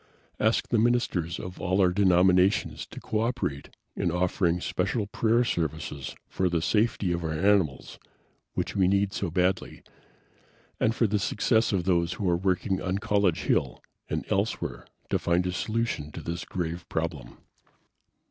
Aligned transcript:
Ask 0.39 0.69
the 0.69 0.79
ministers 0.79 1.39
of 1.39 1.61
all 1.61 1.79
our 1.79 1.91
denominations 1.91 2.87
to 2.87 2.99
co 2.99 3.19
operate 3.19 3.69
in 3.95 4.09
offering 4.09 4.59
special 4.59 5.05
prayer 5.05 5.43
services 5.43 6.15
for 6.27 6.49
the 6.49 6.59
safety 6.59 7.11
of 7.11 7.23
our 7.23 7.33
animals, 7.35 7.99
which 8.55 8.75
we 8.75 8.87
need 8.87 9.13
so 9.13 9.29
badly, 9.29 9.83
and 10.79 10.95
for 10.95 11.05
the 11.05 11.19
success 11.19 11.71
of 11.71 11.83
those 11.83 12.13
who 12.13 12.27
are 12.27 12.35
working 12.35 12.81
on 12.81 12.97
College 12.97 13.43
Hill 13.43 13.79
and 14.09 14.25
elsewhere 14.31 14.87
to 15.11 15.19
find 15.19 15.45
a 15.45 15.51
solution 15.51 16.11
to 16.13 16.21
this 16.23 16.45
grave 16.45 16.89
problem." 16.89 17.37